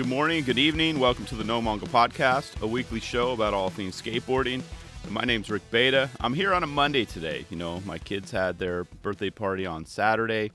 [0.00, 0.98] Good morning, good evening.
[0.98, 4.62] Welcome to the No Manga Podcast, a weekly show about all things skateboarding.
[5.10, 6.08] My name's Rick Beta.
[6.20, 7.44] I'm here on a Monday today.
[7.50, 10.52] You know, my kids had their birthday party on Saturday,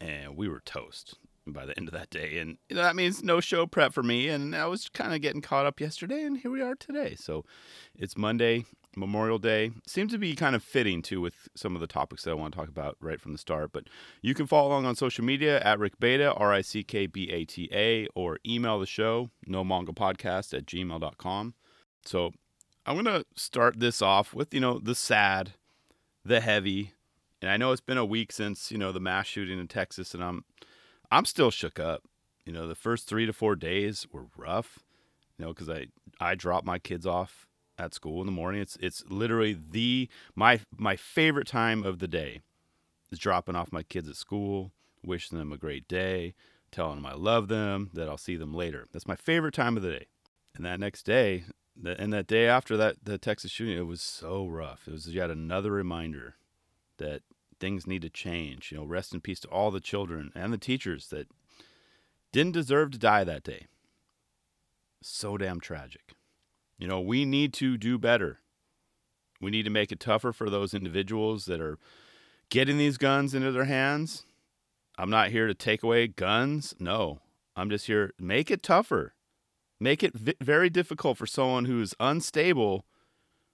[0.00, 1.16] and we were toast
[1.46, 2.38] by the end of that day.
[2.38, 4.28] And that means no show prep for me.
[4.28, 7.14] And I was kind of getting caught up yesterday, and here we are today.
[7.14, 7.44] So
[7.94, 8.64] it's Monday,
[8.96, 9.72] Memorial Day.
[9.86, 12.54] Seems to be kind of fitting too with some of the topics that I want
[12.54, 13.72] to talk about right from the start.
[13.72, 13.84] But
[14.22, 17.30] you can follow along on social media at Rick Beta, R I C K B
[17.30, 21.54] A T A, or email the show, no manga podcast at gmail.com.
[22.04, 22.32] So
[22.84, 25.52] I'm going to start this off with, you know, the sad,
[26.24, 26.92] the heavy.
[27.42, 30.14] And I know it's been a week since, you know, the mass shooting in Texas,
[30.14, 30.44] and I'm
[31.10, 32.02] I'm still shook up.
[32.44, 34.78] You know, the first three to four days were rough.
[35.38, 35.86] You know, because I
[36.20, 37.46] I dropped my kids off
[37.78, 38.60] at school in the morning.
[38.60, 42.40] It's it's literally the my my favorite time of the day
[43.10, 44.72] is dropping off my kids at school,
[45.04, 46.34] wishing them a great day,
[46.70, 48.86] telling them I love them, that I'll see them later.
[48.92, 50.06] That's my favorite time of the day.
[50.54, 51.44] And that next day,
[51.84, 54.88] and that day after that the Texas shooting, it was so rough.
[54.88, 56.36] It was yet another reminder
[56.98, 57.22] that
[57.60, 58.70] things need to change.
[58.70, 61.28] You know, rest in peace to all the children and the teachers that
[62.32, 63.66] didn't deserve to die that day.
[65.02, 66.12] So damn tragic.
[66.78, 68.40] You know, we need to do better.
[69.40, 71.78] We need to make it tougher for those individuals that are
[72.50, 74.24] getting these guns into their hands.
[74.98, 76.74] I'm not here to take away guns.
[76.78, 77.20] No,
[77.54, 79.14] I'm just here make it tougher.
[79.78, 82.86] Make it v- very difficult for someone who's unstable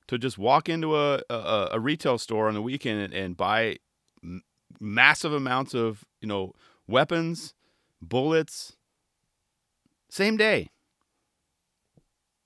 [0.07, 3.79] to just walk into a, a, a retail store on the weekend and, and buy
[4.23, 4.43] m-
[4.81, 6.53] massive amounts of, you know,
[6.87, 7.55] weapons,
[8.01, 8.77] bullets,
[10.09, 10.71] same day.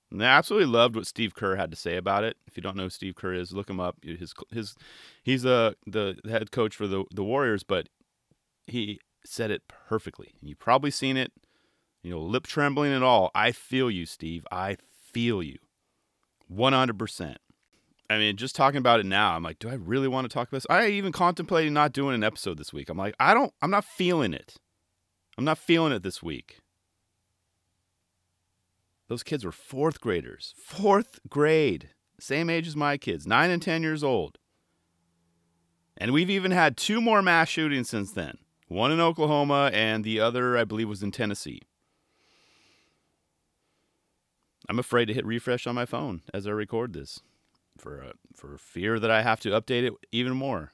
[0.09, 2.37] And I absolutely loved what Steve Kerr had to say about it.
[2.47, 3.97] If you don't know who Steve Kerr is, look him up.
[4.03, 4.75] His his
[5.21, 7.89] he's a the head coach for the the Warriors, but
[8.65, 10.35] he said it perfectly.
[10.41, 11.33] You've probably seen it,
[12.01, 13.31] you know, lip trembling and all.
[13.35, 14.47] I feel you, Steve.
[14.49, 14.77] I
[15.11, 15.57] feel you,
[16.47, 17.39] one hundred percent.
[18.09, 20.47] I mean, just talking about it now, I'm like, do I really want to talk
[20.47, 20.67] about this?
[20.69, 22.89] I even contemplated not doing an episode this week.
[22.89, 24.55] I'm like, I don't, I'm not feeling it.
[25.37, 26.59] I'm not feeling it this week.
[29.09, 30.53] Those kids were fourth graders.
[30.57, 31.89] Fourth grade.
[32.19, 34.37] Same age as my kids, nine and 10 years old.
[35.97, 38.37] And we've even had two more mass shootings since then
[38.67, 41.61] one in Oklahoma, and the other, I believe, was in Tennessee.
[44.67, 47.21] I'm afraid to hit refresh on my phone as I record this
[47.77, 50.71] for, uh, for fear that I have to update it even more.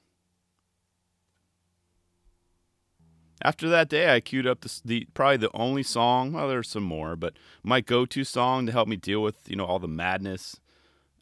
[3.43, 6.31] After that day, I queued up the, the probably the only song.
[6.31, 9.65] Well, there's some more, but my go-to song to help me deal with you know
[9.65, 10.61] all the madness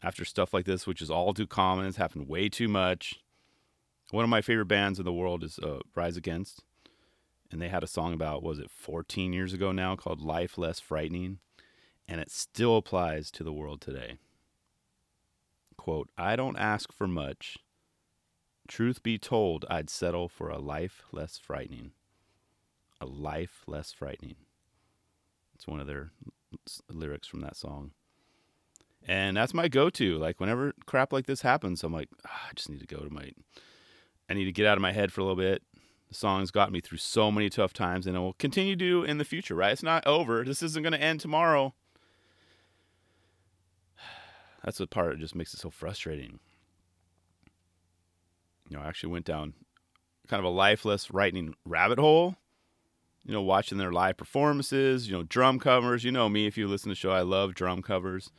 [0.02, 1.86] after stuff like this, which is all too common.
[1.86, 3.20] It's happened way too much.
[4.12, 6.62] One of my favorite bands in the world is uh, Rise Against,
[7.50, 10.78] and they had a song about was it 14 years ago now called "Life Less
[10.78, 11.38] Frightening,"
[12.06, 14.18] and it still applies to the world today.
[15.82, 17.58] Quote: "I don't ask for much."
[18.68, 21.92] Truth be told, I'd settle for a life less frightening
[23.02, 24.36] a life less frightening.
[25.54, 26.12] It's one of their
[26.88, 27.90] lyrics from that song.
[29.04, 30.16] And that's my go to.
[30.18, 33.12] Like, whenever crap like this happens, I'm like, oh, I just need to go to
[33.12, 33.32] my,
[34.30, 35.62] I need to get out of my head for a little bit.
[36.08, 39.18] The song's got me through so many tough times, and it will continue to in
[39.18, 39.72] the future, right?
[39.72, 40.44] It's not over.
[40.44, 41.74] This isn't going to end tomorrow.
[44.64, 46.38] That's the part that just makes it so frustrating.
[48.68, 49.54] You know, I actually went down
[50.28, 52.36] kind of a Life Less Frightening rabbit hole
[53.24, 56.04] you know, watching their live performances, you know, drum covers.
[56.04, 58.30] You know me, if you listen to the show, I love drum covers.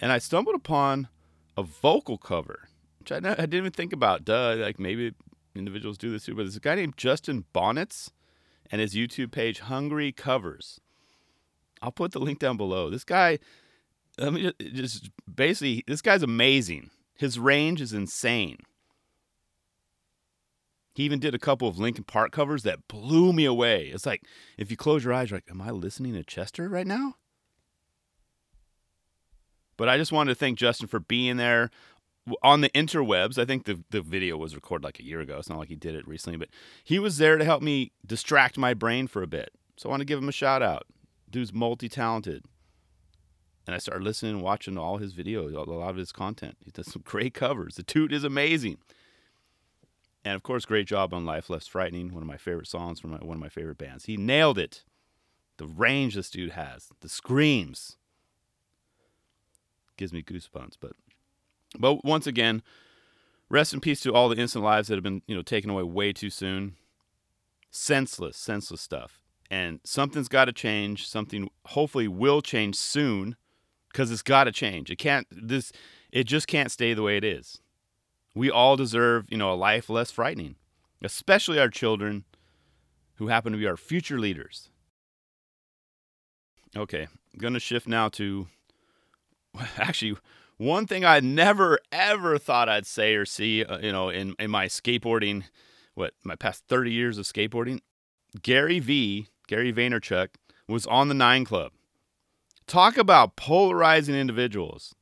[0.00, 1.08] And I stumbled upon
[1.56, 2.68] a vocal cover,
[3.00, 4.24] which I, I didn't even think about.
[4.24, 5.12] Duh, like maybe
[5.54, 8.12] individuals do this too, but there's a guy named Justin Bonnets
[8.70, 10.80] and his YouTube page, Hungry Covers.
[11.80, 12.90] I'll put the link down below.
[12.90, 13.40] This guy,
[14.18, 16.90] let me just, just basically, this guy's amazing.
[17.16, 18.58] His range is insane.
[20.94, 23.86] He even did a couple of Linkin Park covers that blew me away.
[23.86, 24.24] It's like
[24.58, 27.14] if you close your eyes, you're like, "Am I listening to Chester right now?"
[29.78, 31.70] But I just wanted to thank Justin for being there
[32.42, 33.38] on the interwebs.
[33.38, 35.38] I think the the video was recorded like a year ago.
[35.38, 36.50] It's not like he did it recently, but
[36.84, 39.50] he was there to help me distract my brain for a bit.
[39.76, 40.84] So I want to give him a shout out.
[41.30, 42.44] Dude's multi talented.
[43.66, 46.56] And I started listening and watching all his videos, a lot of his content.
[46.64, 47.76] He does some great covers.
[47.76, 48.78] The dude is amazing.
[50.24, 53.12] And of course, great job on Life Less Frightening, one of my favorite songs from
[53.12, 54.04] one of my favorite bands.
[54.04, 54.84] He nailed it.
[55.58, 57.96] The range this dude has, the screams.
[59.96, 60.92] Gives me goosebumps, but
[61.78, 62.62] But once again,
[63.48, 65.82] rest in peace to all the innocent lives that have been, you know, taken away
[65.82, 66.76] way too soon.
[67.70, 69.20] Senseless, senseless stuff.
[69.50, 71.06] And something's got to change.
[71.06, 73.36] Something hopefully will change soon
[73.92, 74.90] because it's got to change.
[74.90, 75.72] It can't this
[76.10, 77.60] it just can't stay the way it is.
[78.34, 80.56] We all deserve, you know, a life less frightening,
[81.02, 82.24] especially our children
[83.16, 84.70] who happen to be our future leaders.
[86.74, 88.48] Okay, I'm going to shift now to
[89.76, 90.16] actually
[90.56, 94.50] one thing I never ever thought I'd say or see, uh, you know, in in
[94.50, 95.44] my skateboarding,
[95.94, 97.80] what my past 30 years of skateboarding,
[98.40, 100.28] Gary V, Gary Vaynerchuk
[100.68, 101.72] was on the 9 Club.
[102.66, 104.94] Talk about polarizing individuals.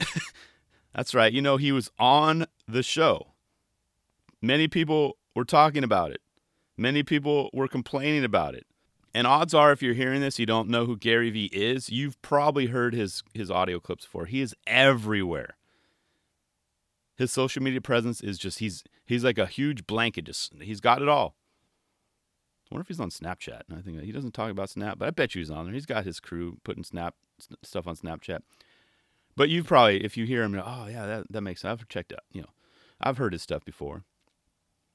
[0.94, 1.32] That's right.
[1.32, 3.28] You know, he was on the show.
[4.40, 6.20] Many people were talking about it.
[6.76, 8.66] Many people were complaining about it.
[9.14, 11.88] And odds are, if you're hearing this, you don't know who Gary Vee is.
[11.88, 14.26] You've probably heard his his audio clips before.
[14.26, 15.56] He is everywhere.
[17.16, 20.24] His social media presence is just he's he's like a huge blanket.
[20.24, 21.36] Just he's got it all.
[22.74, 23.62] Wonder if he's on Snapchat.
[23.72, 25.74] I think he doesn't talk about Snap, but I bet you he's on there.
[25.74, 27.14] He's got his crew putting Snap
[27.62, 28.40] stuff on Snapchat.
[29.36, 31.80] But you've probably, if you hear him, oh yeah, that that makes sense.
[31.80, 32.24] I've checked out.
[32.32, 32.50] You know,
[33.00, 34.02] I've heard his stuff before.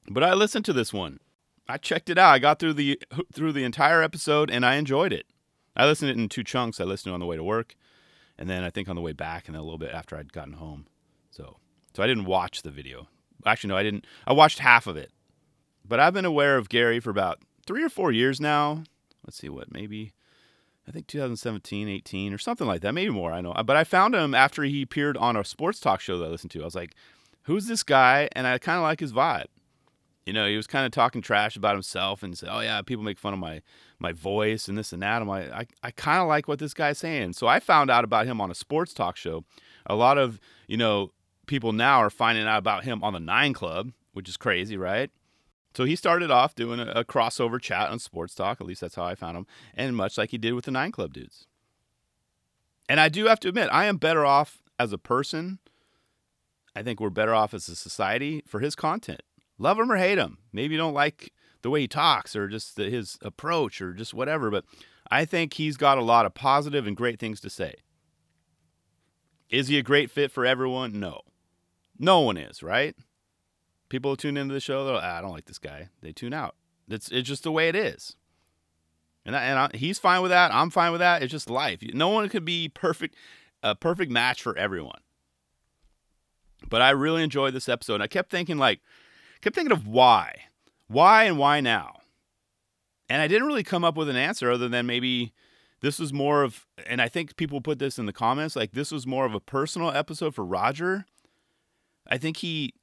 [0.10, 1.20] But I listened to this one
[1.70, 2.34] I checked it out.
[2.34, 3.00] I got through the
[3.32, 5.28] through the entire episode and I enjoyed it.
[5.76, 6.82] I listened to it in two chunks.
[6.82, 7.76] I listened to it on the way to work,
[8.38, 10.34] and then I think on the way back, and then a little bit after I'd
[10.34, 10.88] gotten home.
[11.32, 11.58] So,
[11.96, 13.08] so I didn't watch the video.
[13.46, 14.06] Actually, no, I didn't.
[14.28, 15.12] I watched half of it,
[15.88, 18.84] but I've been aware of Gary for about three or four years now.
[19.24, 20.14] Let's see what maybe.
[20.88, 22.96] I think 2017, 18, or something like that.
[22.96, 23.32] Maybe more.
[23.32, 23.54] I know.
[23.64, 26.50] But I found him after he appeared on a sports talk show that I listened
[26.52, 26.64] to.
[26.64, 26.96] I was like,
[27.44, 29.46] "Who's this guy?" And I kind of like his vibe.
[30.26, 33.04] You know, he was kind of talking trash about himself and said, "Oh yeah, people
[33.04, 33.62] make fun of my
[34.00, 36.74] my voice and this and that." I'm like, I, I kind of like what this
[36.74, 37.34] guy's saying.
[37.34, 39.44] So I found out about him on a sports talk show.
[39.86, 41.12] A lot of you know
[41.46, 45.12] people now are finding out about him on the Nine Club, which is crazy, right?
[45.76, 48.60] So he started off doing a, a crossover chat on Sports Talk.
[48.60, 50.92] At least that's how I found him, and much like he did with the Nine
[50.92, 51.48] Club dudes.
[52.88, 55.60] And I do have to admit, I am better off as a person.
[56.76, 59.22] I think we're better off as a society for his content
[59.60, 60.40] love him or hate him.
[60.52, 61.32] Maybe you don't like
[61.62, 64.66] the way he talks or just the, his approach or just whatever, but
[65.12, 67.76] I think he's got a lot of positive and great things to say.
[69.50, 71.00] Is he a great fit for everyone?
[71.00, 71.22] No.
[71.98, 72.96] No one is, right?
[73.90, 75.90] People tune into the show, they're like, ah, I don't like this guy.
[76.02, 76.56] They tune out.
[76.88, 78.16] It's, it's just the way it is.
[79.26, 80.54] And, I, and I, he's fine with that.
[80.54, 81.22] I'm fine with that.
[81.22, 81.80] It's just life.
[81.94, 83.16] No one could be perfect,
[83.62, 85.02] a perfect match for everyone.
[86.70, 87.96] But I really enjoyed this episode.
[87.96, 88.82] And I kept thinking, like,
[89.42, 90.36] kept thinking of why.
[90.88, 92.00] Why and why now?
[93.10, 95.34] And I didn't really come up with an answer other than maybe
[95.82, 98.92] this was more of, and I think people put this in the comments, like this
[98.92, 101.06] was more of a personal episode for Roger.
[102.08, 102.74] I think he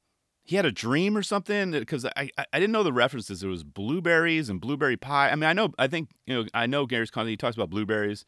[0.47, 3.43] he had a dream or something because I, I didn't know the references.
[3.43, 5.29] It was blueberries and blueberry pie.
[5.29, 7.31] I mean, I know I think you know I know Gary's content.
[7.31, 8.23] He talks about blueberries,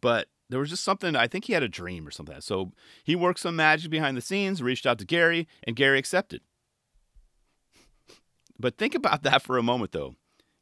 [0.00, 1.14] but there was just something.
[1.14, 2.40] I think he had a dream or something.
[2.40, 2.72] So
[3.04, 6.40] he worked some magic behind the scenes, reached out to Gary, and Gary accepted.
[8.58, 10.16] But think about that for a moment, though.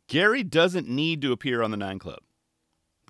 [0.06, 2.20] Gary doesn't need to appear on the Nine Club.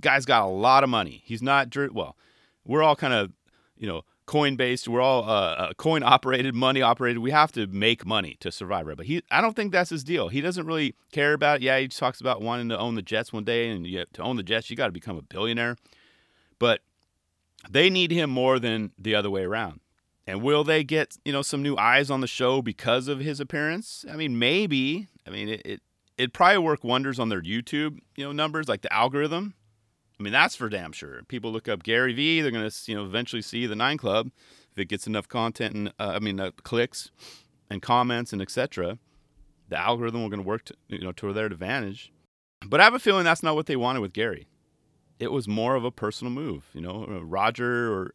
[0.00, 1.22] Guy's got a lot of money.
[1.24, 2.16] He's not well.
[2.64, 3.32] We're all kind of,
[3.76, 4.86] you know, coin based.
[4.86, 7.18] We're all uh, uh, coin operated, money operated.
[7.18, 8.96] We have to make money to survive, right?
[8.96, 10.28] But he, I don't think that's his deal.
[10.28, 11.62] He doesn't really care about it.
[11.62, 14.36] Yeah, he talks about wanting to own the Jets one day, and you, to own
[14.36, 15.76] the Jets, you got to become a billionaire.
[16.58, 16.82] But
[17.68, 19.80] they need him more than the other way around.
[20.26, 23.40] And will they get, you know, some new eyes on the show because of his
[23.40, 24.04] appearance?
[24.12, 25.08] I mean, maybe.
[25.26, 25.82] I mean, it, it
[26.18, 29.54] it'd probably work wonders on their YouTube, you know, numbers like the algorithm.
[30.18, 31.22] I mean, that's for damn sure.
[31.28, 34.30] People look up Gary Vee, they're going to, you know, eventually see the Nine Club
[34.72, 37.10] if it gets enough content and uh, I mean, uh, clicks
[37.70, 38.98] and comments and etc.
[39.68, 42.12] The algorithm will going to work you know, to their advantage.
[42.66, 44.48] But I have a feeling that's not what they wanted with Gary.
[45.20, 48.12] It was more of a personal move, you know, Roger or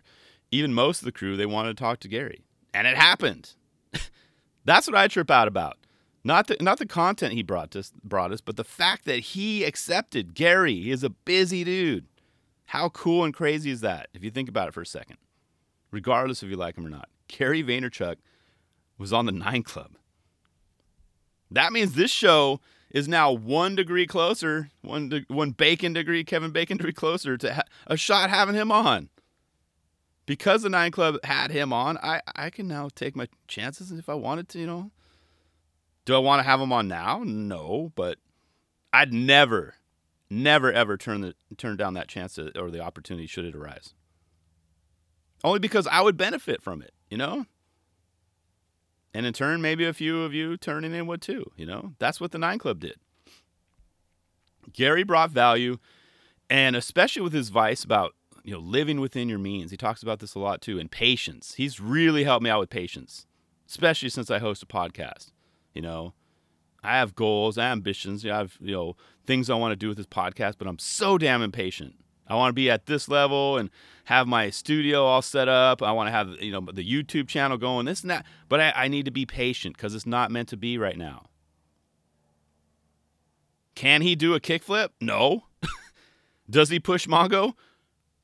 [0.51, 2.43] even most of the crew, they wanted to talk to Gary.
[2.73, 3.53] And it happened.
[4.65, 5.77] That's what I trip out about.
[6.23, 9.63] Not the not the content he brought us brought us, but the fact that he
[9.63, 10.75] accepted Gary.
[10.75, 12.07] He is a busy dude.
[12.67, 14.07] How cool and crazy is that?
[14.13, 15.17] If you think about it for a second.
[15.91, 17.09] Regardless if you like him or not.
[17.27, 18.15] Gary Vaynerchuk
[18.97, 19.91] was on the Nine Club.
[21.51, 26.51] That means this show is now one degree closer, one de- one bacon degree, Kevin
[26.51, 29.09] Bacon degree closer to ha- a shot having him on
[30.25, 34.09] because the Nine Club had him on, I, I can now take my chances if
[34.09, 34.91] I wanted to, you know.
[36.05, 37.21] Do I want to have him on now?
[37.25, 38.17] No, but
[38.91, 39.75] I'd never,
[40.29, 43.93] never ever turn the turn down that chance to, or the opportunity should it arise.
[45.43, 47.45] only because I would benefit from it, you know?
[49.13, 51.93] And in turn, maybe a few of you turning in would too, you know?
[51.99, 52.95] That's what the Nine Club did.
[54.71, 55.77] Gary brought value,
[56.49, 59.71] and especially with his advice about you know living within your means.
[59.71, 61.55] He talks about this a lot too, and patience.
[61.55, 63.25] He's really helped me out with patience,
[63.69, 65.32] especially since I host a podcast.
[65.73, 66.13] You know,
[66.83, 69.87] I have goals, I have ambitions, I have you know things I want to do
[69.87, 71.95] with this podcast, but I'm so damn impatient.
[72.27, 73.69] I want to be at this level and
[74.05, 75.81] have my studio all set up.
[75.81, 78.25] I want to have you know the YouTube channel going, this and that.
[78.49, 81.25] But I, I need to be patient because it's not meant to be right now.
[83.75, 84.89] Can he do a kickflip?
[85.01, 85.45] No.
[86.49, 87.53] Does he push Mongo?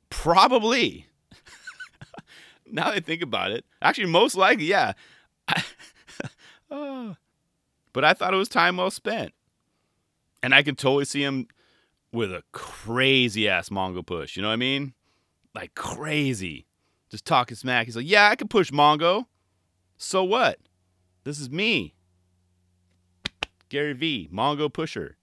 [0.09, 1.07] Probably.
[2.71, 4.93] now that I think about it, actually, most likely, yeah.
[6.71, 7.15] oh.
[7.93, 9.33] But I thought it was time well spent.
[10.41, 11.47] And I can totally see him
[12.11, 14.35] with a crazy ass Mongo push.
[14.35, 14.93] You know what I mean?
[15.53, 16.65] Like crazy.
[17.09, 17.85] Just talking smack.
[17.85, 19.25] He's like, yeah, I can push Mongo.
[19.97, 20.59] So what?
[21.23, 21.95] This is me.
[23.67, 25.17] Gary V, Mongo pusher.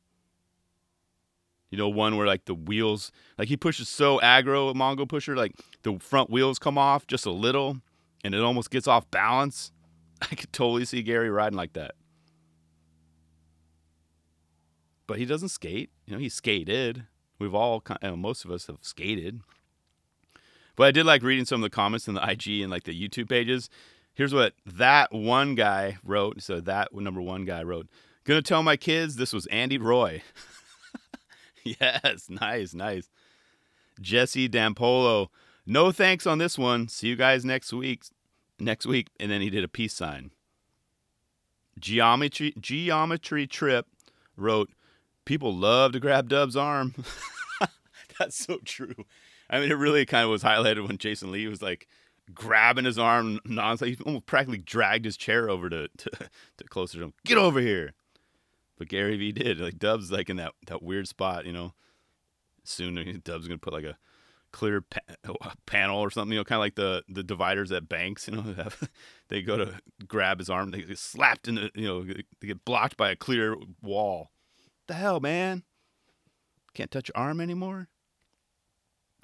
[1.71, 5.37] You know, one where like the wheels, like he pushes so aggro with Mongo pusher,
[5.37, 7.79] like the front wheels come off just a little
[8.23, 9.73] and it almost gets off balance.
[10.23, 11.95] I could totally see Gary riding like that.
[15.07, 15.91] But he doesn't skate.
[16.07, 17.05] You know, he skated.
[17.39, 19.41] We've all, know, uh, most of us have skated.
[20.75, 23.09] But I did like reading some of the comments in the IG and like the
[23.09, 23.71] YouTube pages.
[24.15, 26.43] Here's what that one guy wrote.
[26.43, 27.89] So that number one guy wrote,
[28.25, 30.23] Gonna tell my kids this was Andy Roy.
[31.65, 33.09] yes, nice, nice.
[34.01, 35.29] Jesse Dampolo,
[35.65, 36.89] no thanks on this one.
[36.89, 38.05] See you guys next week.
[38.59, 40.31] Next week, and then he did a peace sign.
[41.79, 43.87] Geometry Geometry Trip
[44.37, 44.71] wrote,
[45.27, 46.95] "People love to grab Dub's arm."
[48.19, 49.05] That's so true.
[49.51, 51.87] I mean, it really kind of was highlighted when Jason Lee was like
[52.35, 53.89] grabbing his arm nonstop.
[53.89, 56.11] He almost practically dragged his chair over to, to,
[56.57, 57.13] to closer to him.
[57.25, 57.93] Get over here.
[58.79, 59.61] But Gary Vee did.
[59.61, 61.75] Like Dub's like in that, that weird spot, you know.
[62.65, 63.97] Soon Dub's gonna put like a
[64.53, 68.27] clear pa- panel or something, you know, kind of like the the dividers at banks,
[68.27, 68.43] you know.
[68.57, 68.91] Have,
[69.29, 69.75] they go to
[70.09, 73.17] grab his arm, they get slapped in the, you know, they get blocked by a
[73.17, 74.31] clear wall.
[74.87, 75.63] The hell, man!
[76.75, 77.89] Can't touch your arm anymore.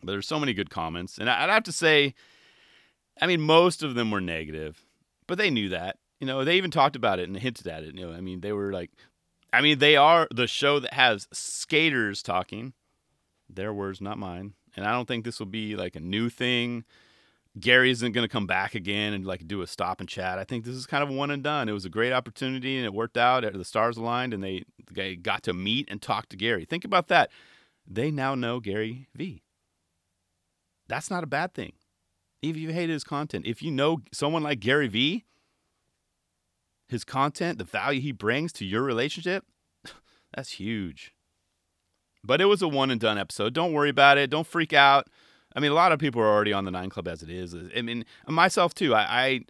[0.03, 2.15] But there's so many good comments, and I'd have to say,
[3.21, 4.85] I mean, most of them were negative,
[5.27, 5.99] but they knew that.
[6.19, 7.95] You know, they even talked about it and hinted at it.
[7.95, 8.91] You know, I mean, they were like,
[9.53, 12.73] I mean, they are the show that has skaters talking.
[13.49, 14.55] Their words, not mine.
[14.75, 16.85] And I don't think this will be like a new thing.
[17.61, 20.39] Gary isn't going to come back again and like do a stop and chat.
[20.39, 21.69] I think this is kind of one and done.
[21.69, 23.45] It was a great opportunity and it worked out.
[23.53, 26.65] The stars aligned and they, they got to meet and talk to Gary.
[26.65, 27.31] Think about that.
[27.87, 29.43] They now know Gary V.
[30.89, 31.73] That's not a bad thing.
[32.41, 35.25] Even if you hated his content, if you know someone like Gary V,
[36.89, 39.45] his content, the value he brings to your relationship,
[40.35, 41.15] that's huge.
[42.25, 43.53] But it was a one and done episode.
[43.53, 44.31] Don't worry about it.
[44.31, 45.09] Don't freak out.
[45.55, 47.55] I mean, a lot of people are already on the Nine Club as it is.
[47.77, 48.95] I mean, myself too.
[48.95, 49.41] I I,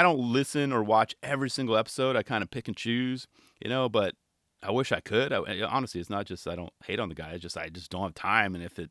[0.00, 2.16] I don't listen or watch every single episode.
[2.16, 3.26] I kind of pick and choose,
[3.60, 3.88] you know.
[3.88, 4.14] But
[4.62, 5.32] I wish I could.
[5.32, 7.32] I, honestly, it's not just I don't hate on the guy.
[7.32, 8.54] It's just I just don't have time.
[8.54, 8.90] And if it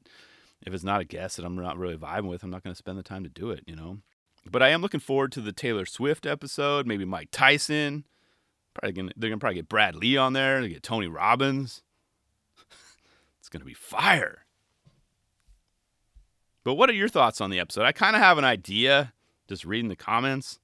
[0.65, 2.77] if it's not a guest that I'm not really vibing with, I'm not going to
[2.77, 3.97] spend the time to do it, you know.
[4.49, 6.87] But I am looking forward to the Taylor Swift episode.
[6.87, 8.05] Maybe Mike Tyson.
[8.73, 10.61] Probably gonna, they're gonna probably get Brad Lee on there.
[10.61, 11.83] They get Tony Robbins.
[13.39, 14.45] it's gonna be fire.
[16.63, 17.83] But what are your thoughts on the episode?
[17.83, 19.13] I kind of have an idea
[19.47, 20.59] just reading the comments.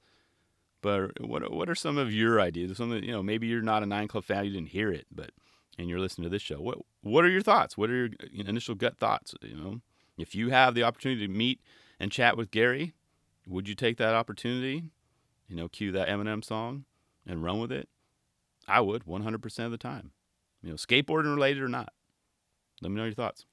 [0.81, 2.77] But what what are some of your ideas?
[2.77, 5.31] Some you know maybe you're not a Nine Club fan, you didn't hear it, but
[5.77, 6.61] and you're listening to this show.
[6.61, 7.77] What what are your thoughts?
[7.77, 9.33] What are your initial gut thoughts?
[9.41, 9.81] You know,
[10.17, 11.61] if you have the opportunity to meet
[11.99, 12.93] and chat with Gary,
[13.47, 14.83] would you take that opportunity?
[15.47, 16.85] You know, cue that Eminem song
[17.25, 17.89] and run with it.
[18.67, 20.11] I would 100% of the time.
[20.61, 21.93] You know, skateboarding related or not.
[22.81, 23.45] Let me know your thoughts.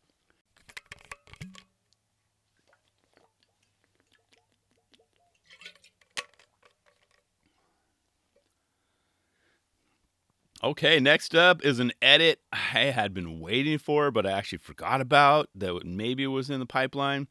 [10.64, 15.02] Okay, next up is an edit I had been waiting for, but I actually forgot
[15.02, 17.28] about that maybe it was in the pipeline.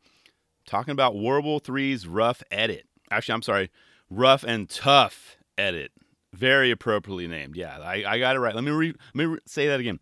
[0.68, 2.86] Talking about Warble 3's rough edit.
[3.10, 3.72] Actually, I'm sorry,
[4.08, 5.92] rough and tough edit.
[6.32, 7.56] Very appropriately named.
[7.56, 8.54] Yeah, I, I got it right.
[8.54, 10.00] Let me re, let me re, say that again.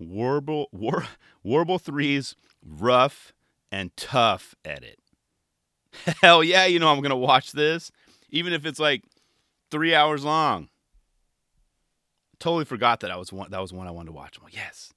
[0.00, 1.06] Warble War,
[1.44, 2.34] Warble 3's
[2.66, 3.32] rough
[3.70, 4.98] and tough edit.
[6.20, 7.92] Hell yeah, you know I'm gonna watch this,
[8.28, 9.04] even if it's like
[9.70, 10.68] three hours long
[12.42, 14.36] totally forgot that I was one that was one I wanted to watch.
[14.36, 14.92] I'm like, yes.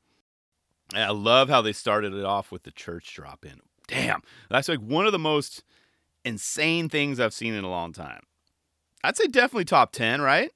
[0.94, 3.60] And I love how they started it off with the church drop in.
[3.88, 5.64] Damn, that's like one of the most
[6.24, 8.22] insane things I've seen in a long time.
[9.04, 10.52] I'd say definitely top 10, right?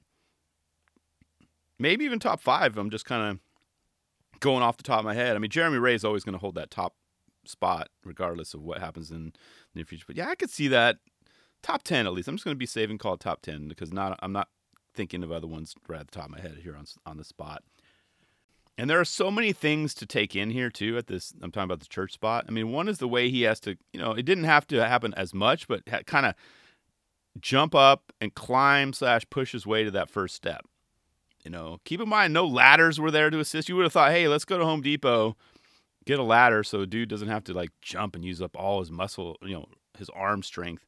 [1.77, 2.75] Maybe even top five.
[2.75, 5.35] I'm just kind of going off the top of my head.
[5.35, 6.95] I mean, Jeremy Wray is always going to hold that top
[7.45, 9.31] spot, regardless of what happens in the
[9.75, 10.05] near future.
[10.07, 10.97] But yeah, I could see that
[11.61, 12.27] top 10 at least.
[12.27, 14.47] I'm just going to be saving call top 10 because not I'm not
[14.93, 17.23] thinking of other ones right at the top of my head here on on the
[17.23, 17.63] spot.
[18.77, 20.97] And there are so many things to take in here too.
[20.97, 22.45] At this, I'm talking about the church spot.
[22.47, 24.77] I mean, one is the way he has to, you know, it didn't have to
[24.77, 26.33] happen as much, but kind of
[27.41, 30.61] jump up and climb slash push his way to that first step.
[31.43, 33.67] You know, keep in mind, no ladders were there to assist.
[33.67, 35.35] You would have thought, hey, let's go to Home Depot,
[36.05, 38.91] get a ladder, so dude doesn't have to like jump and use up all his
[38.91, 39.65] muscle, you know,
[39.97, 40.85] his arm strength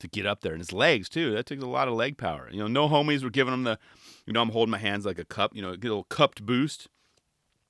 [0.00, 1.32] to get up there, and his legs too.
[1.32, 2.48] That took a lot of leg power.
[2.50, 3.78] You know, no homies were giving him the,
[4.26, 6.44] you know, I'm holding my hands like a cup, you know, get a little cupped
[6.44, 6.88] boost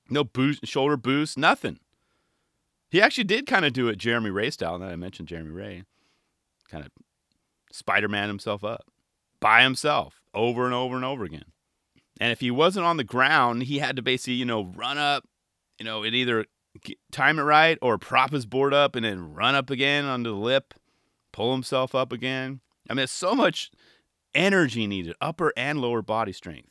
[0.09, 1.79] no boost, shoulder boost, nothing.
[2.89, 4.79] He actually did kind of do it Jeremy Wray style.
[4.79, 5.83] Now I mentioned Jeremy Wray,
[6.69, 6.91] kind of
[7.71, 8.85] Spider Man himself up
[9.39, 11.45] by himself over and over and over again.
[12.19, 15.23] And if he wasn't on the ground, he had to basically, you know, run up,
[15.77, 16.45] you know, it either
[17.11, 20.35] time it right or prop his board up and then run up again onto the
[20.35, 20.73] lip,
[21.31, 22.61] pull himself up again.
[22.89, 23.71] I mean, it's so much
[24.33, 26.69] energy needed, upper and lower body strength.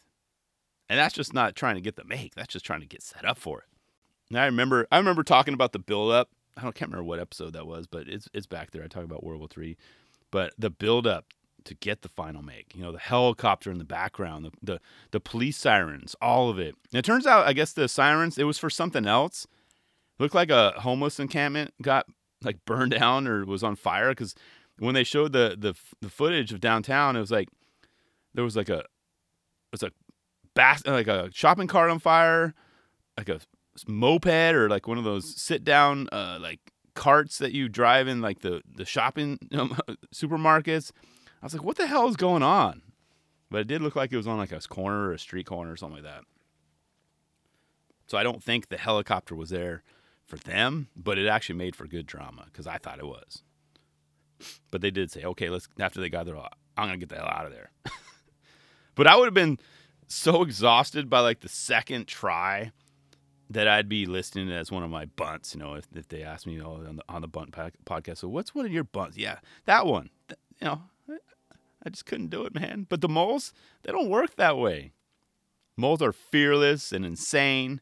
[0.89, 2.35] And that's just not trying to get the make.
[2.35, 3.67] That's just trying to get set up for it.
[4.31, 6.31] And I remember I remember talking about the build up.
[6.57, 8.83] I don't can't remember what episode that was, but it's it's back there.
[8.83, 9.77] I talk about World War Three.
[10.31, 11.27] But the build up
[11.65, 12.75] to get the final make.
[12.75, 16.75] You know, the helicopter in the background, the, the the police sirens, all of it.
[16.93, 19.47] And it turns out I guess the sirens, it was for something else.
[20.19, 22.07] It looked like a homeless encampment got
[22.43, 24.35] like burned down or was on fire because
[24.79, 27.49] when they showed the, the the footage of downtown, it was like
[28.35, 28.87] there was like a it
[29.73, 29.91] was a
[30.55, 32.55] bas- like a shopping cart on fire,
[33.17, 33.41] like a
[33.87, 36.61] moped or like one of those sit down uh, like
[36.95, 39.39] carts that you drive in like the the shopping
[40.15, 40.93] supermarkets.
[41.41, 42.83] I was like, what the hell is going on?
[43.51, 45.73] But it did look like it was on like a corner or a street corner
[45.73, 46.25] or something like that.
[48.07, 49.83] So I don't think the helicopter was there
[50.29, 53.43] for them, but it actually made for good drama because I thought it was.
[54.71, 57.29] But they did say, okay, let's after they got there, I'm gonna get the hell
[57.31, 57.71] out of there.
[58.95, 59.59] but I would have been
[60.07, 62.73] so exhausted by like the second try
[63.51, 65.55] that I'd be listing as one of my bunts.
[65.55, 67.53] You know, if, if they asked me oh, on the on the bunt
[67.87, 69.17] podcast, so what's one of your bunts?
[69.17, 70.11] Yeah, that one.
[70.61, 70.83] You know,
[71.83, 72.87] I just couldn't do it, man.
[72.89, 74.93] But the moles, they don't work that way.
[75.77, 77.81] Moles are fearless and insane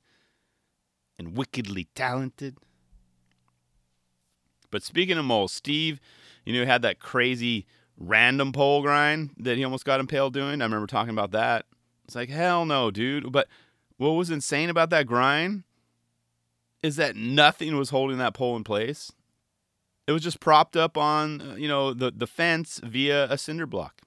[1.18, 2.58] and wickedly talented.
[4.70, 6.00] But speaking of moles, Steve,
[6.44, 10.60] you know, had that crazy random pole grind that he almost got impaled doing.
[10.60, 11.66] I remember talking about that.
[12.04, 13.32] It's like, hell no, dude.
[13.32, 13.48] But
[13.96, 15.64] what was insane about that grind
[16.82, 19.12] is that nothing was holding that pole in place.
[20.06, 23.66] It was just propped up on, uh, you know, the, the fence via a cinder
[23.66, 24.02] block.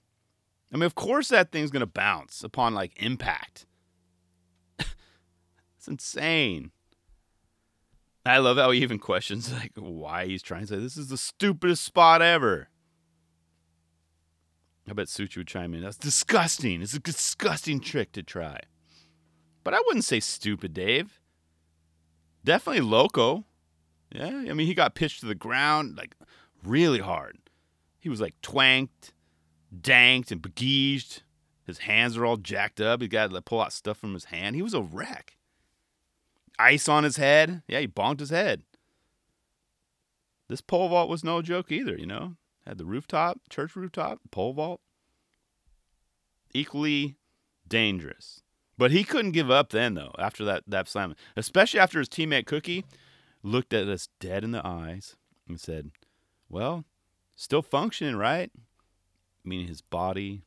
[0.72, 3.66] I mean, of course that thing's going to bounce upon like impact.
[4.80, 6.72] it's insane.
[8.26, 11.18] I love how he even questions like why he's trying to say this is the
[11.18, 12.70] stupidest spot ever.
[14.90, 15.82] I bet Suchi would chime in.
[15.82, 16.82] That's disgusting.
[16.82, 18.60] It's a disgusting trick to try.
[19.64, 21.20] But I wouldn't say stupid, Dave.
[22.44, 23.46] Definitely loco.
[24.12, 26.16] Yeah, I mean, he got pitched to the ground like
[26.64, 27.38] really hard.
[28.00, 29.14] He was like twanked,
[29.80, 31.22] danked, and begeeged.
[31.66, 33.02] His hands are all jacked up.
[33.02, 34.56] He got to pull out stuff from his hand.
[34.56, 35.36] He was a wreck.
[36.60, 37.64] Ice on his head.
[37.68, 38.64] Yeah, he bonked his head.
[40.50, 42.36] This pole vault was no joke either, you know?
[42.68, 44.82] Had the rooftop, church rooftop, pole vault.
[46.54, 47.16] Equally
[47.68, 48.42] dangerous.
[48.78, 51.16] But he couldn't give up then, though, after that, that slam.
[51.36, 52.86] Especially after his teammate Cookie
[53.44, 55.16] looked at us dead in the eyes
[55.48, 55.92] and said,
[56.50, 56.86] Well,
[57.36, 58.52] still functioning, right?
[59.44, 60.44] Meaning his body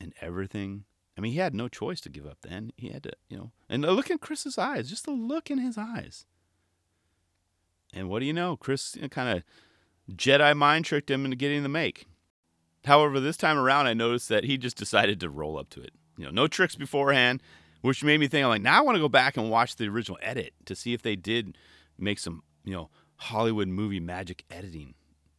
[0.00, 0.84] and everything.
[1.16, 2.72] I mean, he had no choice to give up then.
[2.76, 5.78] He had to, you know, and look in Chris's eyes, just the look in his
[5.78, 6.26] eyes.
[7.94, 8.56] And what do you know?
[8.56, 9.44] Chris kind of
[10.14, 12.06] Jedi mind tricked him into getting the make.
[12.84, 15.92] However, this time around, I noticed that he just decided to roll up to it.
[16.16, 17.42] You know, no tricks beforehand,
[17.80, 19.88] which made me think, I'm like, now I want to go back and watch the
[19.88, 21.58] original edit to see if they did
[21.98, 24.94] make some, you know, Hollywood movie magic editing.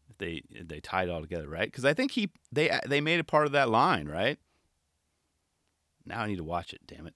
[0.09, 1.67] If they they tied it all together, right?
[1.67, 4.39] Because I think he they they made it part of that line, right?
[6.07, 6.81] Now I need to watch it.
[6.87, 7.15] Damn it!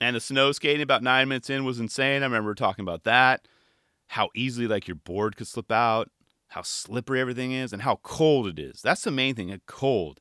[0.00, 2.22] And the snow skating about nine minutes in was insane.
[2.22, 3.48] I remember talking about that.
[4.08, 6.10] How easily like your board could slip out
[6.48, 8.82] how slippery everything is and how cold it is.
[8.82, 10.20] That's the main thing—a cold.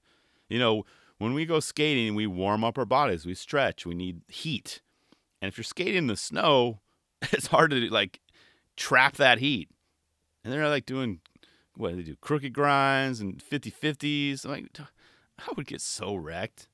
[0.50, 0.84] You know,
[1.18, 4.82] when we go skating, we warm up our bodies, we stretch, we need heat.
[5.42, 6.82] And if you're skating in the snow,
[7.32, 8.20] it's hard to like
[8.76, 9.70] trap that heat.
[10.44, 11.20] And they're like doing
[11.76, 12.16] what they do?
[12.22, 14.46] Crooked grinds and 50 50s.
[14.46, 14.80] I'm like,
[15.40, 16.68] I would get so wrecked.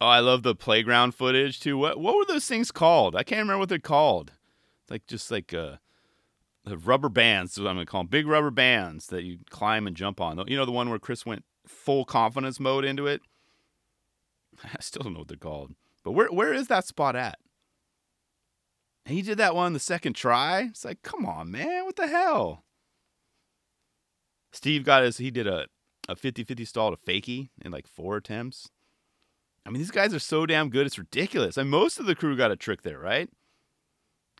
[0.00, 1.78] Oh, I love the playground footage too.
[1.78, 3.16] What what were those things called?
[3.16, 4.32] I can't remember what they're called.
[4.90, 5.76] Like just like uh,
[6.64, 8.08] the rubber bands is what I'm gonna call them.
[8.08, 10.42] Big rubber bands that you climb and jump on.
[10.46, 13.22] You know the one where Chris went full confidence mode into it.
[14.64, 15.74] I still don't know what they're called.
[16.04, 17.38] But where where is that spot at?
[19.06, 20.62] he did that one the second try.
[20.62, 22.64] It's like, come on, man, what the hell?
[24.52, 25.66] Steve got his he did a
[26.08, 28.70] a 50-50 stall to fakie in like four attempts.
[29.66, 31.56] I mean, these guys are so damn good, it's ridiculous.
[31.56, 33.28] And most of the crew got a trick there, right?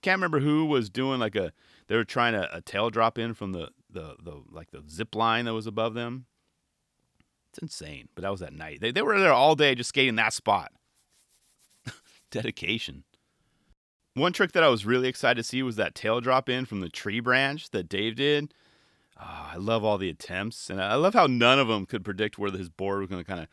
[0.02, 1.52] Can't remember who was doing like a
[1.88, 5.14] they were trying to a tail drop in from the the the like the zip
[5.14, 6.26] line that was above them.
[7.50, 8.08] It's insane.
[8.14, 8.80] But that was at night.
[8.80, 10.70] They they were there all day just skating that spot.
[12.30, 13.04] Dedication.
[14.14, 16.80] One trick that I was really excited to see was that tail drop in from
[16.80, 18.54] the tree branch that Dave did.
[19.20, 22.38] Oh, I love all the attempts, and I love how none of them could predict
[22.38, 23.48] where his board was going to kind of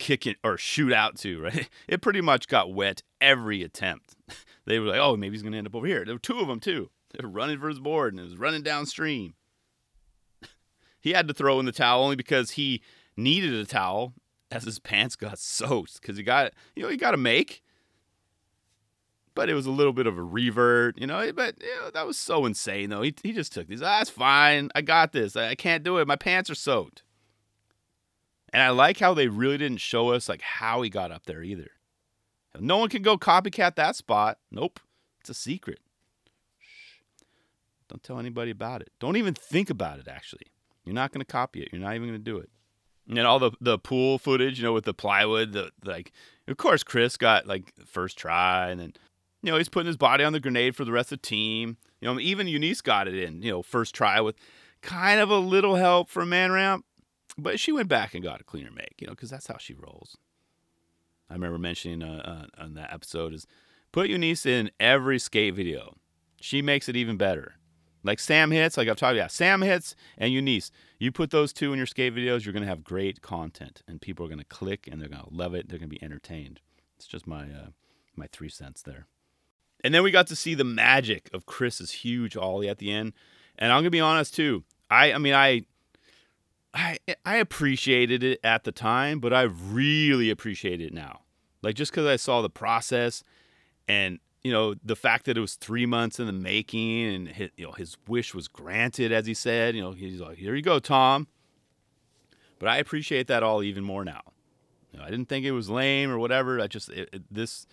[0.00, 1.40] kick it or shoot out to.
[1.42, 1.68] Right?
[1.88, 4.16] It pretty much got wet every attempt.
[4.66, 6.38] They were like, "Oh, maybe he's going to end up over here." There were two
[6.38, 6.90] of them too.
[7.12, 9.34] They were running for his board, and it was running downstream.
[11.00, 12.82] he had to throw in the towel only because he
[13.16, 14.12] needed a towel
[14.50, 17.62] as his pants got soaked because he got you know he got to make
[19.34, 21.32] but it was a little bit of a revert, you know.
[21.32, 23.02] But you know, that was so insane, though.
[23.02, 23.80] He, he just took these.
[23.80, 24.70] Ah, that's fine.
[24.74, 25.36] I got this.
[25.36, 26.06] I, I can't do it.
[26.06, 27.02] My pants are soaked.
[28.52, 31.42] And I like how they really didn't show us like how he got up there
[31.42, 31.70] either.
[32.58, 34.38] No one can go copycat that spot.
[34.50, 34.80] Nope,
[35.20, 35.78] it's a secret.
[36.58, 36.98] Shh.
[37.88, 38.90] Don't tell anybody about it.
[38.98, 40.08] Don't even think about it.
[40.08, 40.48] Actually,
[40.84, 41.68] you're not going to copy it.
[41.72, 42.50] You're not even going to do it.
[43.08, 46.12] And all the the pool footage, you know, with the plywood, the like.
[46.48, 48.94] Of course, Chris got like first try, and then
[49.42, 51.76] you know, he's putting his body on the grenade for the rest of the team.
[52.00, 54.36] You know, even Eunice got it in, you know, first try with
[54.82, 56.84] kind of a little help from Man Ramp,
[57.42, 59.74] but she went back and got a cleaner make, you know, because that's how she
[59.74, 60.16] rolls.
[61.28, 63.46] I remember mentioning uh, uh, on that episode is
[63.92, 65.96] put Eunice in every skate video.
[66.40, 67.54] She makes it even better.
[68.02, 70.70] Like Sam Hits, like I've talked about, Sam Hits and Eunice.
[70.98, 74.00] You put those two in your skate videos, you're going to have great content, and
[74.00, 75.68] people are going to click and they're going to love it.
[75.68, 76.60] They're going to be entertained.
[76.96, 77.68] It's just my uh,
[78.16, 79.06] my three cents there.
[79.82, 83.12] And then we got to see the magic of Chris's huge ollie at the end.
[83.58, 84.64] And I'm gonna be honest too.
[84.90, 85.62] I I mean I
[86.72, 91.20] I I appreciated it at the time, but I really appreciate it now.
[91.62, 93.22] Like just because I saw the process
[93.88, 97.50] and you know the fact that it was three months in the making and his,
[97.56, 100.62] you know his wish was granted as he said you know he's like here you
[100.62, 101.26] go tom
[102.58, 104.22] but i appreciate that all even more now
[104.92, 107.66] you know, i didn't think it was lame or whatever i just it, it, this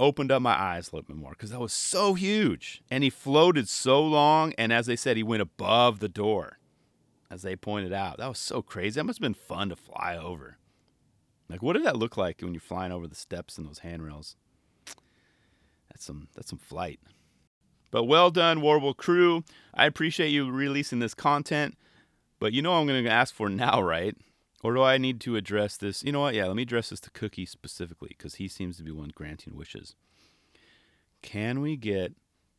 [0.00, 2.82] opened up my eyes a little bit more because that was so huge.
[2.90, 4.52] And he floated so long.
[4.58, 6.58] And as they said, he went above the door,
[7.30, 8.18] as they pointed out.
[8.18, 8.98] That was so crazy.
[8.98, 10.56] That must have been fun to fly over.
[11.48, 14.36] Like, what did that look like when you're flying over the steps and those handrails?
[15.90, 17.00] That's some that's some flight.
[17.90, 19.44] But well done, Warble crew.
[19.74, 21.76] I appreciate you releasing this content.
[22.38, 24.16] But you know I'm to ask for now, right?
[24.62, 26.02] Or do I need to address this?
[26.02, 26.34] You know what?
[26.34, 29.56] Yeah, let me address this to Cookie specifically because he seems to be one granting
[29.56, 29.94] wishes.
[31.22, 32.14] Can we get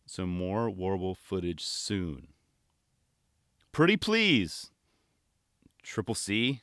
[0.05, 2.27] some more Warble footage soon?
[3.71, 4.69] Pretty please.
[5.83, 6.61] Triple C.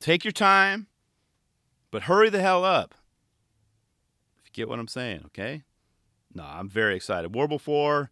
[0.00, 0.86] Take your time,
[1.90, 2.94] but hurry the hell up.
[4.38, 5.62] If you get what I'm saying, okay?
[6.34, 7.34] No, I'm very excited.
[7.34, 8.10] Warble 4,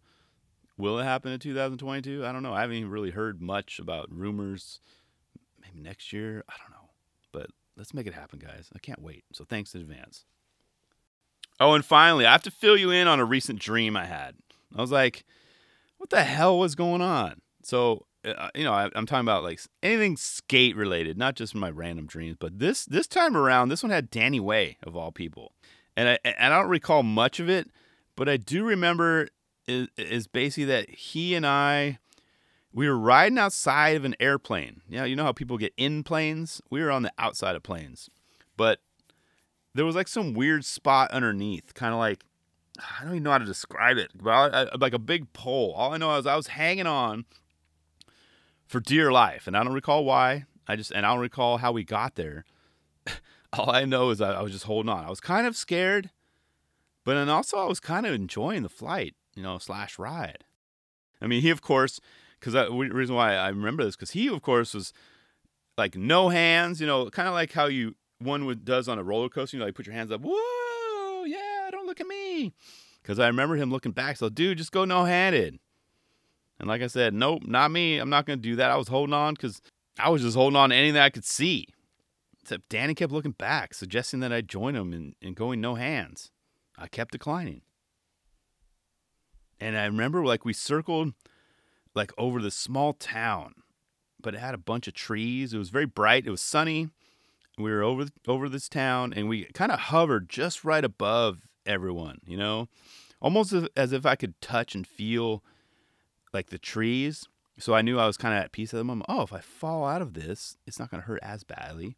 [0.77, 2.25] will it happen in 2022?
[2.25, 2.53] I don't know.
[2.53, 4.79] I haven't even really heard much about rumors
[5.61, 6.43] maybe next year.
[6.49, 6.89] I don't know.
[7.31, 8.69] But let's make it happen, guys.
[8.75, 9.23] I can't wait.
[9.33, 10.25] So thanks in advance.
[11.59, 14.35] Oh, and finally, I have to fill you in on a recent dream I had.
[14.75, 15.25] I was like,
[15.97, 17.41] what the hell was going on?
[17.63, 21.69] So, uh, you know, I, am talking about like anything skate related, not just my
[21.69, 25.53] random dreams, but this this time around, this one had Danny Way of all people,
[25.95, 27.69] and I and I don't recall much of it,
[28.15, 29.29] but I do remember
[29.67, 31.99] is, is basically that he and I
[32.73, 34.81] we were riding outside of an airplane.
[34.87, 36.61] Yeah, you know how people get in planes?
[36.69, 38.09] We were on the outside of planes.
[38.55, 38.79] But
[39.73, 42.23] there was like some weird spot underneath, kind of like
[42.79, 45.73] I don't even know how to describe it, but I, I, like a big pole.
[45.75, 47.25] All I know is I was hanging on
[48.67, 50.45] for dear life, and I don't recall why.
[50.67, 52.45] I just and I don't recall how we got there.
[53.53, 55.05] All I know is I was just holding on.
[55.05, 56.09] I was kind of scared,
[57.05, 60.43] but then also I was kind of enjoying the flight, you know, slash ride.
[61.21, 62.01] I mean, he of course
[62.39, 64.91] because the reason why I remember this because he of course was
[65.77, 69.03] like no hands, you know, kind of like how you one would does on a
[69.03, 69.55] roller coaster.
[69.55, 70.21] You know, like put your hands up,
[71.71, 72.53] don't look at me,
[73.01, 74.17] because I remember him looking back.
[74.17, 75.59] So, dude, just go no handed.
[76.59, 77.97] And like I said, nope, not me.
[77.97, 78.71] I'm not going to do that.
[78.71, 79.61] I was holding on because
[79.99, 81.67] I was just holding on to anything I could see.
[82.41, 86.31] Except Danny kept looking back, suggesting that I join him in, in going no hands.
[86.77, 87.61] I kept declining.
[89.59, 91.13] And I remember like we circled
[91.93, 93.55] like over this small town,
[94.21, 95.53] but it had a bunch of trees.
[95.53, 96.25] It was very bright.
[96.25, 96.89] It was sunny.
[97.57, 102.19] We were over over this town and we kind of hovered just right above everyone,
[102.25, 102.67] you know?
[103.21, 105.43] Almost as, if I could touch and feel
[106.33, 107.27] like the trees.
[107.59, 109.07] So I knew I was kind of at peace at the moment.
[109.09, 111.97] Oh, if I fall out of this, it's not going to hurt as badly.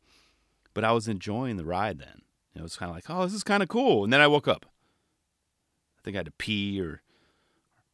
[0.74, 2.22] But I was enjoying the ride then.
[2.56, 4.04] It was kind of like, oh, this is kind of cool.
[4.04, 4.66] And then I woke up.
[5.98, 7.02] I think I had to pee or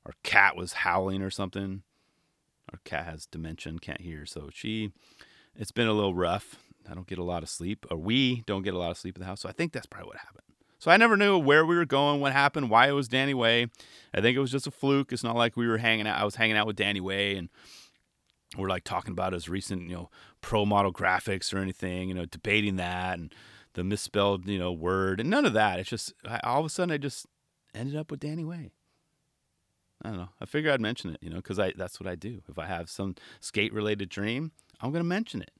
[0.06, 1.82] our cat was howling or something.
[2.72, 4.26] Our cat has dementia can't hear.
[4.26, 4.92] So she,
[5.56, 6.58] it's been a little rough.
[6.90, 9.16] I don't get a lot of sleep, or we don't get a lot of sleep
[9.16, 9.42] in the house.
[9.42, 10.45] So I think that's probably what happened.
[10.80, 13.68] So I never knew where we were going, what happened, why it was Danny Way.
[14.14, 15.12] I think it was just a fluke.
[15.12, 16.20] It's not like we were hanging out.
[16.20, 17.50] I was hanging out with Danny Way and
[18.58, 20.10] we're like talking about his recent, you know,
[20.42, 23.34] pro model graphics or anything, you know, debating that and
[23.74, 25.80] the misspelled, you know, word and none of that.
[25.80, 27.26] It's just I, all of a sudden I just
[27.74, 28.72] ended up with Danny Way.
[30.04, 30.30] I don't know.
[30.40, 32.42] I figure I'd mention it, you know, because I that's what I do.
[32.50, 35.52] If I have some skate related dream, I'm gonna mention it.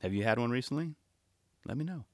[0.00, 0.94] Have you had one recently?
[1.66, 2.04] Let me know.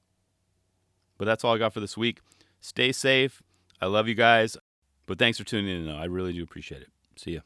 [1.17, 2.19] But that's all I got for this week.
[2.59, 3.41] Stay safe.
[3.81, 4.57] I love you guys.
[5.05, 5.89] But thanks for tuning in.
[5.89, 6.89] I really do appreciate it.
[7.17, 7.41] See ya.